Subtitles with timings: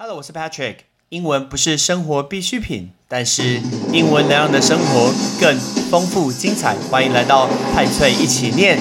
[0.00, 0.76] Hello，我是 Patrick。
[1.08, 3.60] 英文不是生活必需品，但是
[3.92, 5.58] 英文能让你的生活更
[5.90, 6.76] 丰富精彩。
[6.88, 8.78] 欢迎来到派翠一起念。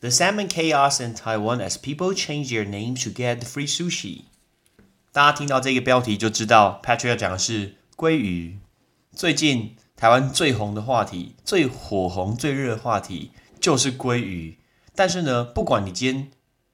[0.00, 4.22] The salmon chaos in Taiwan as people change their names to get free sushi。
[5.12, 8.58] 大家听到这个标题就知道，Patrick 要讲的是 鲑鱼。
[9.14, 14.58] 最近台湾最红的话题、最火红、最热的话题就是鲑鱼。
[14.94, 16.30] 但是呢，不管你今天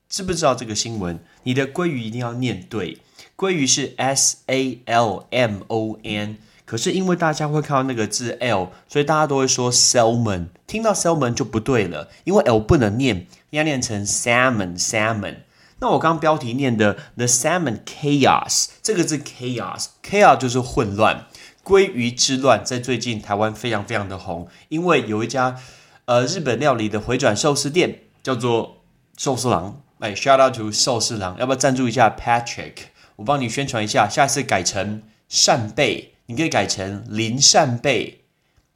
[0.09, 2.99] 知不知道这个新闻，你的鲑鱼一定要念对。
[3.37, 10.47] 鲑鱼是 S A L M O N，可是因为大家会看到那个字 L，所以大家都会说 salmon。
[10.67, 15.37] 听到 salmon 就不对了，因为 L 不能念，要念成 salmon salmon。
[15.81, 21.27] 那我刚标题念的 The Salmon Chaos，这个字 Chaos，Chaos 就是混乱。
[21.65, 25.61] 鲑鱼之乱在最近台湾非常非常的红，因为有一家
[26.07, 28.79] 呃日本料理的回转寿司店叫做
[29.19, 32.75] 寿司郎，哎，shout out to 寿司郎，要不要赞助一下 Patrick？
[33.17, 38.23] 我帮你宣传一下，下次改成扇贝，你可以改成林扇贝，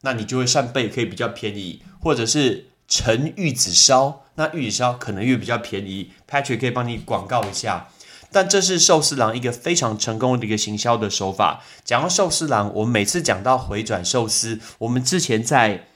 [0.03, 7.89] 那你就会扇贝可以比较便宜，或者是陈玉子烧，那玉子烧可能又比较便宜，Patrick 可以帮你广告一下。
[8.31, 11.63] 但这是寿司郎一个非常成功的一个行销的手法。
[11.87, 15.87] 讲到寿司郎，我们每次讲到回转寿司，我们之前在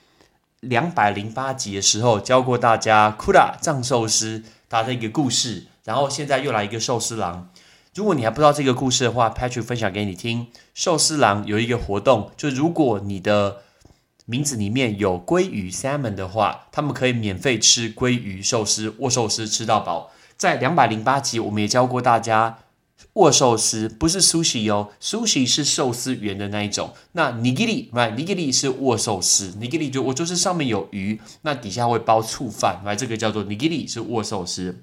[0.61, 7.51] 两百零八集的时候教过大家库拉藏寿司它的一个故事，然后现在又来一个寿司郎。
[7.95, 10.47] 如果你还不知道这个故事的话，Patrick 分享给你听。
[10.73, 13.59] 寿司郎有一个活动，就如果你的
[14.29, 20.11] 名字里面有鲑鱼 salmon 的话，他们可以免费吃鲑鱼寿司、握寿司吃到饱。
[20.37, 22.59] 在两百零八集，我们也教过大家
[23.15, 26.93] 握寿司不是 sushi 哦，sushi 是寿司圆的那一种。
[27.13, 32.97] 那 nigiri，来，nigiri 是握寿司，nigiri 就我就是上面有鱼，那底下会包醋饭，right？
[32.97, 34.83] 这个叫做 nigiri 是握寿司。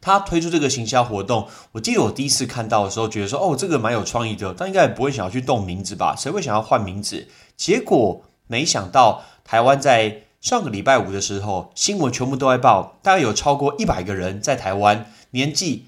[0.00, 6.14] 他推出这个行销活动，我记得我第一次看到的时候，觉得说哦，这个蛮有创意的，但应该也不会想要去动名字吧？
[6.14, 7.26] 谁会想要换名字？
[7.56, 10.22] 结果没想到台湾在。
[10.44, 15.86] 上个礼拜五的时候，新闻全部都在报，大概有超过一百个人在台湾，年纪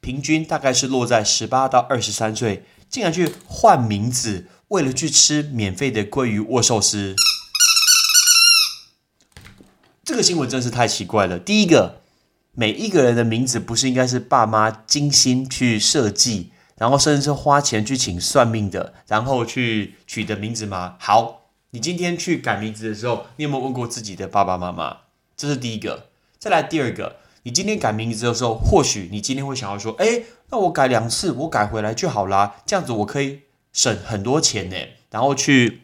[0.00, 7.16] 平均大概是落在十八到二十三岁，竟然去换名字，为了去吃免费的鲑鱼握寿司。
[10.04, 11.40] 这个新闻真是太奇怪了。
[11.40, 12.00] 第一个，
[12.52, 20.96] 每一个人的名字不是应该是爸妈精心去设计，然后甚至是花钱去请算命的，然后去取的名字吗？
[20.98, 21.42] 好。
[21.70, 24.98] 你今天去改名字的时候，你有没有问过自己的爸爸妈妈？
[25.36, 26.06] 这是第一个。
[26.38, 33.40] 再来第二个，你今天改名字的时候，或许你今天会想要说：“哎，那我改两次，我改回来就好啦，这样子我可以
[33.74, 34.76] 省很多钱呢。
[35.10, 35.82] 然后去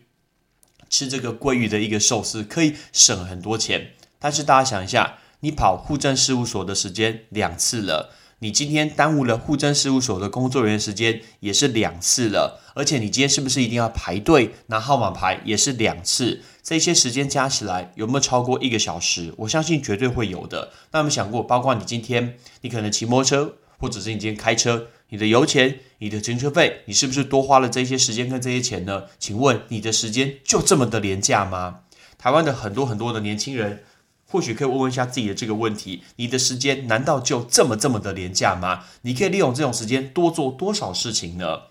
[0.88, 3.90] 吃这个鲑鱼的一个寿司，可以省很多钱。
[4.18, 8.14] 但是大家想一下，你跑户政事务所的时间两次了。
[8.42, 16.42] 你今天耽误了户政事务所的工作人员时间也是两次了，而且你今天是不是一定要排队拿号码牌也是两次？
[16.60, 19.32] 这些时间加起来有没有超过一个小时？
[19.36, 20.72] 我相信绝对会有的。
[20.90, 29.04] 那有没有想过，包括你今天你可能骑摩托车，或者是你今天开车，你的油钱、你的停车费，你是不是多花了这些时间跟这些钱呢？
[29.20, 31.82] 请问你的时间就这么的廉价吗？
[32.18, 33.84] 台湾的很多很多的年轻人。
[34.32, 38.84] 或许可以问问一下自己的这个问题：你的时间难道就这么这么的廉价吗？
[39.02, 41.64] 你可以利用这种时间多做多少事情呢？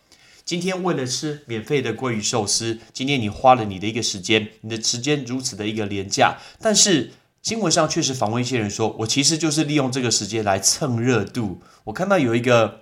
[0.46, 6.38] 今天为了吃免费的鲑鱼寿司，今天你花了你的一个时间，你的时间如此的一个廉价。
[6.62, 11.62] 但是新闻上确实访问一些人说，我其实就是利用这个时间来蹭热度。
[11.86, 12.82] 我看到有一个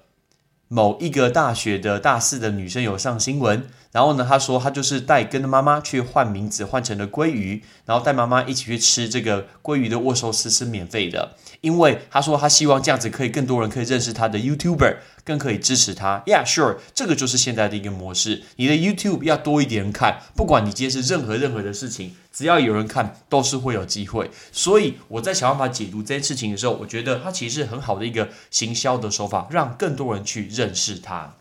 [0.68, 3.70] 某一个大学的大四的女生有上新闻。
[3.92, 16.22] 然后呢，他说他就是带跟着妈妈去换名字，换成了鲑鱼，然后带妈妈一起去吃这个鲑鱼的握寿司是免费的，因为他说他希望这样子可以更多人可以认识他的 YouTuber，更可以支持他。
[16.28, 18.44] Yeah, sure，这个就是现在的一个模式。
[18.58, 24.30] 你的 YouTube 要多一点人看，不管你今天是任何任何的事情，只要有人看，都是会有机会。
[24.52, 31.34] 所以我在想办法解读这件事情的时候，我觉得它其实是很好的一个行销的手法，让更多人去认识它。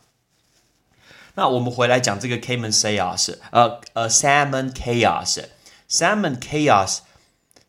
[1.38, 6.98] 那我们回来讲这个 Cayman Chaos，呃呃，Salmon Chaos，Salmon Chaos，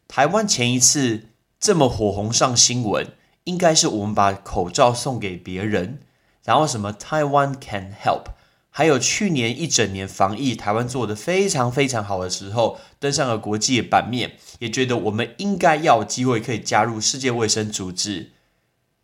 [0.07, 1.25] 台湾前一次
[1.59, 3.09] 这么火红上新闻，
[3.43, 5.99] 应该是我们把口罩送给别人，
[6.43, 8.31] 然后什么 Taiwan Can Help，
[8.71, 18.31] 还有去年一整年防疫台湾做的非常非常好的时候，登上了国际版面，也觉得我们应该要有机会可以加入世界卫生组织，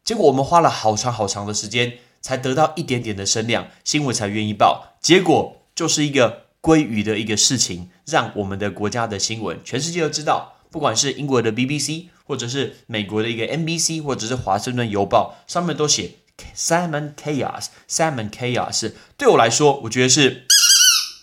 [0.03, 1.99] 结果我们花了好长好长的时间。
[2.25, 4.97] 才得到一点点的声量，新闻才愿意报。
[4.99, 10.55] 结果就是一个鲑鱼的一个事情，让我们的国家的新闻全世界都知道。
[10.71, 16.13] 不管是英国的 BBC，或者是美国的一个 NBC，或者是华盛顿邮报，上面都写
[16.57, 18.91] Salmon Chaos，Salmon Chaos。
[19.15, 20.47] 对我来说，我觉得是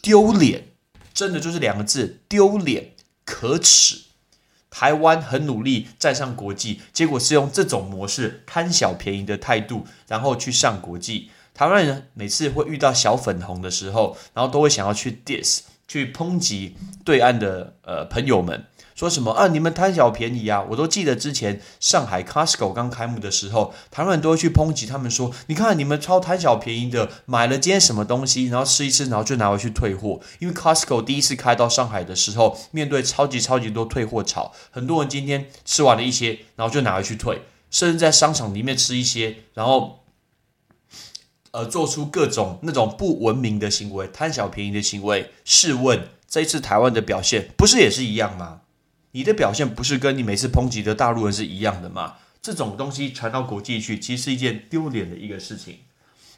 [0.01, 0.69] 丢脸，
[1.13, 2.93] 真的就是两个字：丢脸、
[3.25, 4.03] 可耻。
[4.73, 11.31] 台湾很努力站上国际，结果是用这种模式贪小便宜的态度，然后去上国际。
[11.53, 16.75] 台湾人每次会遇到小粉红的时候，然后都会想要去 diss，去抨击
[17.05, 18.65] 对岸的呃朋友们。
[19.03, 19.49] 说什么啊？
[19.49, 20.65] 你们贪小便宜啊！
[20.71, 40.05] 我都记得之前上海 Costco 刚开幕的时候，台湾人都会去抨击他们说：“你看你们超贪小便宜的，买了今天什么东西，然后吃一吃，然后就拿回去退货。”因为 Costco 第一次开到上海的时候，面对超级超级多退货潮，很多人今天吃完了一些，然后就拿回去退，甚至在商场里面吃一些，然后
[41.51, 45.33] 呃做出各种那种不文明的行为、贪小便宜的行为。
[45.45, 48.61] 试问这一次台湾的表现，不是也是一样吗？
[49.13, 52.17] 你的表现不是跟你每次抨击的大陆人是一样的吗？
[52.43, 55.79] 这种东西传到国际去，其实是一件丢脸的一个事情。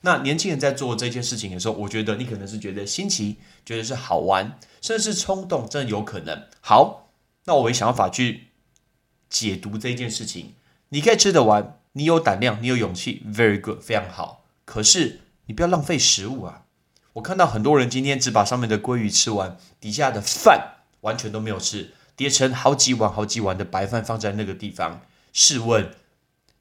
[0.03, 6.43] 那年轻人在做这件事情的时候，我觉得你可能是觉得新奇，觉得是好玩，甚至是冲动，真的有可能。
[6.61, 7.09] 好，
[7.47, 8.49] 那我也想法去
[9.31, 10.53] 解读这件事情。
[10.91, 14.45] 你可以吃得完，你有胆量，你有勇气，very good，非常好。
[14.67, 16.65] 可是你不要浪费食物啊！
[17.15, 21.95] 我看到很多人今天只把上面的鲑鱼吃完，底下的饭完全都没有吃。
[22.17, 25.01] 叠成好几碗、好几碗的白饭放在那个地方。
[25.33, 25.91] 试问，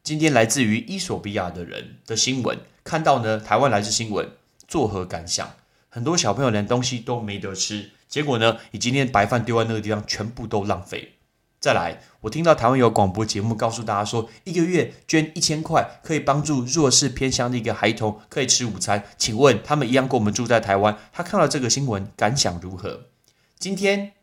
[0.01, 3.39] 今天来自于伊索比亚的人的新闻，看到呢？
[3.39, 4.31] 台湾来自新闻，
[4.67, 5.53] 作何感想？
[5.89, 8.57] 很多小朋友连东西都没得吃，结果呢？
[8.71, 11.13] 你今天白饭丢在那个地方，全部都浪费。
[11.59, 19.03] 再来，我听到台湾有广播节目告诉大家说，一个月捐一千块，可以帮助弱势偏乡的一个孩童可以吃午餐。
[19.19, 23.03] 请问他们一样跟我们住在台湾，他看到这个新闻感想如何？
[23.59, 24.13] 今天。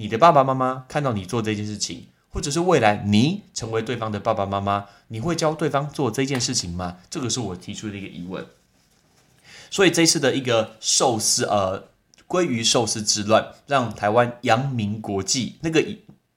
[0.00, 6.98] 你的爸爸妈妈看到你做这件事情，或者是未来你成为对方的爸爸妈妈，你会教对方做这件事情吗？
[7.10, 8.46] 这个是我提出的一个疑问。
[9.70, 11.88] 所以这次的一个寿司，呃，
[12.28, 15.84] 鲑鱼寿司之乱，让台湾扬名国际，那个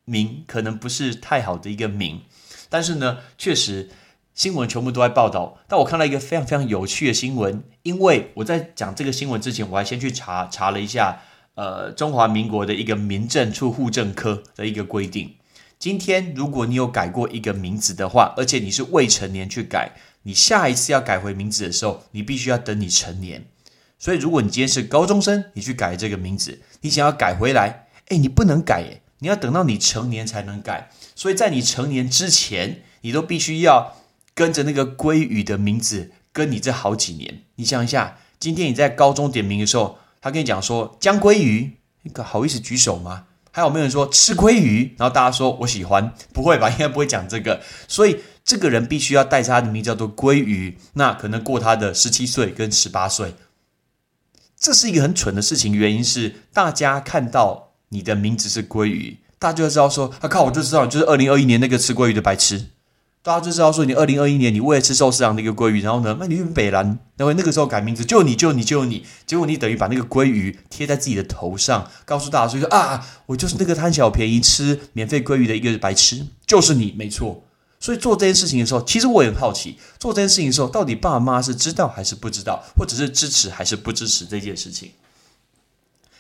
[0.05, 2.21] 名可能不是太好的一个名，
[2.67, 3.91] 但是呢，确实
[4.33, 5.59] 新闻全部都在报道。
[5.67, 11.21] 但我看到一个非常非常有趣的新闻，因为我在讲这个新闻之前，我还先去查查了一下。
[11.55, 15.35] 呃，中华民国的一个民政处户政科的一个规定，
[15.77, 19.91] 今天如果你有改过一个名字的话，而且你是未成年去改，
[20.23, 23.45] 你下一次要改回名字的时候，你必须要等你成年。
[23.99, 30.89] 所以，如果你今天是高中生，你去改这个名字，你想要改回来，哎，你不能改，哎，你要等到你成年才能改。
[31.13, 33.97] 所以在你成年之前，你都必须要
[34.33, 37.43] 跟着那个鲑鱼的名字跟你这好几年。
[37.55, 39.97] 你想一下，今天你在高中点名的时候。
[40.21, 43.25] 他跟你讲说江鲑鱼，你可好意思举手吗？
[43.51, 44.95] 还有没有人说吃鲑鱼？
[44.97, 46.69] 然后大家说我喜欢，不会吧？
[46.69, 47.61] 应该不会讲这个。
[47.87, 53.35] 所以这个人必须要带着他的名叫做鲑鱼，那可能过他的十七岁跟十八岁。
[54.55, 62.67] 这是一个很蠢的事情，原因是大家看到你的名字是鲑鱼，大家就知道说，啊靠，我就知道就是二零二一年那个吃鲑鱼的白痴。
[63.23, 77.43] 大家就知道说，你二零二一年你为了吃寿司郎的一个鲑鱼，然后呢，那你去北兰，然后那个时候改名字，就你就你就你，结果你等于把那个鲑鱼贴在自己的头上，告诉大家说啊，我就是那个贪小便宜吃免费鲑鱼的一个白痴，就是你，没错。
[77.79, 84.93] 所以做这件事情的时候，其实我也很好奇，做这件事情的时候，到底爸妈是知道还是不知道，或者是支持还是不支持这件事情？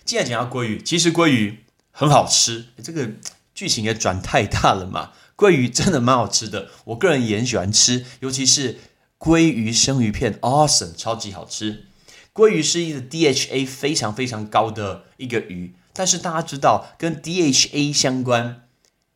[0.05, 3.09] 既然讲到鲑鱼，其实鲑鱼很好吃，这个
[3.55, 5.11] 剧情也转太大了嘛。
[5.41, 8.77] 鲑鱼真的蛮好吃的，我个人也很喜欢吃，尤其是
[9.17, 11.85] 鲑鱼生鱼片，awesome，超级好吃。
[12.31, 18.67] 鲑鱼是一个 DHA 非常非常高的一个鱼，但是大家知道跟 DHA 相关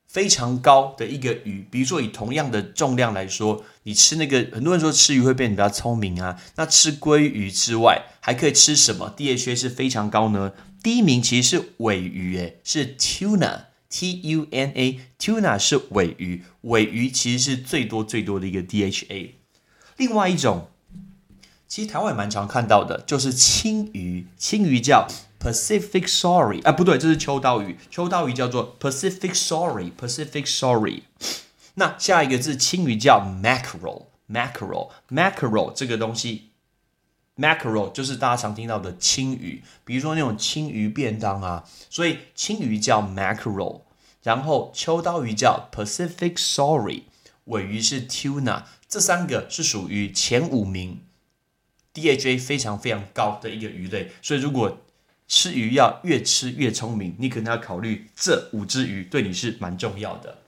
[0.08, 10.54] 非常高的一个鱼，比如说以同样的重量来说，你吃那个很多人说吃鱼会变得比较聪明啊，那吃鲑鱼之外还可以吃什么？DHA 是非常高呢？
[10.82, 13.66] 第一名其实是尾鱼，诶，是 tuna。
[13.90, 19.36] T U N A tuna 是尾鱼，尾鱼其实是最多最多的一个 D H A。
[19.98, 20.70] 另外一种，
[21.68, 24.28] 其实台湾也蛮常看到的，就是青鱼。
[24.38, 25.08] 青鱼叫
[25.40, 27.78] Pacific Sorry，啊，不对，这是秋刀鱼。
[27.90, 31.04] 秋刀鱼叫做 Pacific Sorry，Pacific Sorry。
[31.76, 36.52] 那下一个字青鱼叫 Mackerel，Mackerel，Mackerel 这个东西
[37.38, 43.82] ，Mackerel 就是大家常听到的青鱼，比如说那种青鱼便当啊，所以青鱼叫 Mackerel。
[44.24, 47.04] 然后秋刀鱼叫 Pacific Sorry，
[47.44, 51.02] 尾鱼是 Tuna，这三个是属于前五名
[51.94, 54.12] DHA 非常非常高的一个鱼类。
[54.24, 54.80] 所以如果
[55.28, 60.40] 吃鱼要越吃越聪明，你可能要考虑这五只鱼对你是蛮重要的。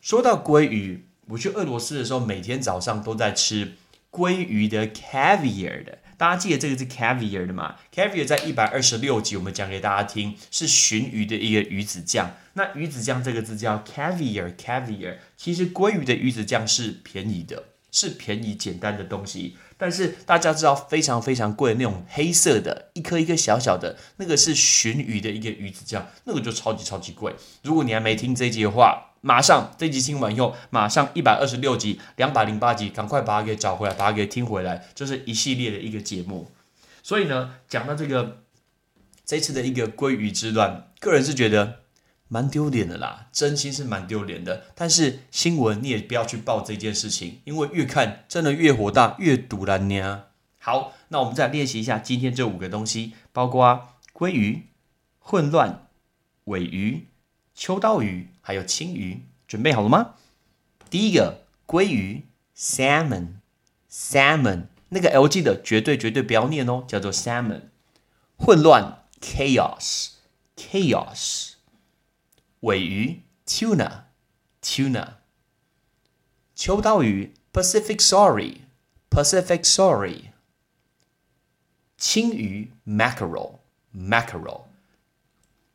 [0.00, 3.76] 说到鲑鱼，我去俄罗斯的时候，每天早上都在吃
[4.10, 5.98] 鲑鱼的 caviar 的。
[6.16, 12.34] 大家记得这个是 caviar 的吗？caviar 在一百二十六集我们讲给大家听，是鲟鱼的一个鱼子酱。
[12.54, 15.16] 那鱼子酱这个字叫 caviar，caviar。
[15.36, 19.56] 其实鲑鱼的鱼子酱是便宜的，是便宜简单的东西。
[19.78, 27.34] 但是大家知道非常非常贵的那种黑色的，一颗一颗小小的，那个是鲟鱼的一个鱼子酱，那个就超级超级贵。
[27.62, 36.50] 如果你还没听这一集的话，马上这集听完以后，马上一百二十六集、两百零八集，赶快把它给找回来，把它给听回来，就是一系列的一个节目。
[37.02, 38.42] 所以呢，讲到这个
[39.24, 41.80] 这次的一个鲑鱼之乱，个人是觉得。
[42.32, 44.66] 蛮丢脸的啦，真心是蛮丢脸的。
[44.76, 50.26] 但是新闻你也不要去报这件事情，因为越看真的越火大，越堵然呢。
[50.60, 54.68] 好，那我们再练习一下今天这五个东西，包括鲑鱼、
[55.18, 55.88] 混乱、
[56.44, 57.08] 尾鱼、
[57.52, 59.22] 秋刀鱼，还有青鱼。
[59.46, 60.16] 准备好了吗？
[60.90, 62.24] 第一个鲑鱼
[62.56, 67.66] ，salmon，salmon，那个 L 记得绝对绝对不要念哦，叫做 salmon。
[68.36, 71.52] 混乱，chaos，chaos。
[72.62, 74.06] 尾鱼 tuna
[74.60, 75.18] tuna，
[76.56, 78.62] 秋刀鱼 Pacific sorry
[79.08, 80.32] Pacific sorry，
[81.96, 83.60] 青鱼 mackerel
[83.94, 84.62] mackerel。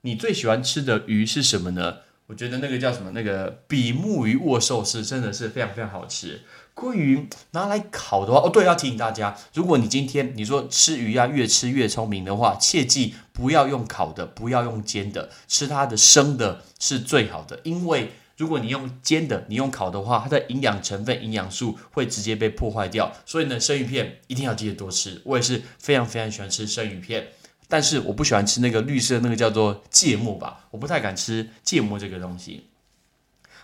[0.01, 1.99] 你最喜欢吃的鱼是什么呢？
[2.27, 3.11] 我觉得那个叫什么？
[3.11, 6.41] 那个比目鱼握寿司真的是非常非常好吃。
[6.73, 17.61] 鲑鱼拿来烤的话，哦，对，要提醒大家，如果你今天你说吃鱼要越吃越聪明的话，切记不要用烤的，不要用煎的，吃它的生的是最好的。
[17.63, 23.13] 因为如果你用煎的，你用烤的话，它的营养成分、营养素会直接被破坏掉。
[23.25, 25.21] 所以呢，生鱼片一定要记得多吃。
[25.23, 27.27] 我也是非常非常喜欢吃生鱼片，
[27.67, 32.67] 但是我不喜欢吃那个绿色那个叫做芥末吧，我不太敢吃芥末这个东西。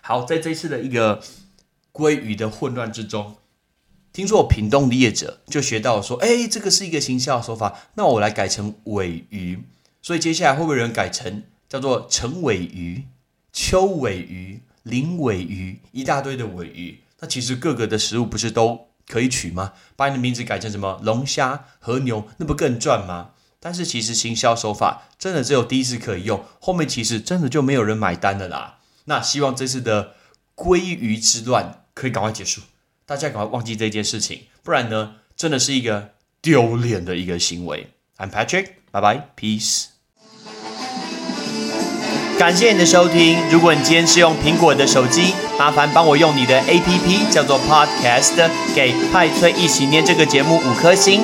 [0.02, 1.22] 好，在这次的一个。
[1.94, 3.36] 鲑鱼的混乱之中，
[4.14, 9.62] 听说我屏东的业者就学到说，哎，这个是一个行销手法，那我来改成尾鱼。
[10.02, 13.04] 所以接下来会不会有人改成叫做陈尾鱼、
[13.52, 17.02] 秋尾鱼、林尾鱼，一大堆的尾鱼？
[17.20, 19.74] 那其实各个的食物不是都可以取吗？
[19.98, 23.32] 把你的名字改成什么龙虾、和牛，那不更赚吗？
[23.62, 28.80] 但是其实行销手法真的只有第一次可以用，后面其实真的就没有人买单了啦。
[29.06, 30.16] 那希望这次的
[30.56, 31.78] 鲑鱼之乱。
[31.94, 32.62] 可以赶快结束，
[33.06, 37.92] 大家赶快忘记这件事情，不然呢，真的是一个丢脸的一个行为。
[38.18, 39.88] I'm Patrick，拜拜，Peace。
[42.40, 43.38] 感谢你的收听。
[43.52, 51.24] 如果你今天是用苹果的手机，麻烦帮我用你的 APP 叫做 Podcast，给派崔一起念这个节目五颗星，